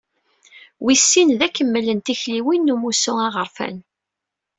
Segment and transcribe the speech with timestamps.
[0.85, 3.77] Wis sin, d akemmel n tikliwin n umussu aɣerfan.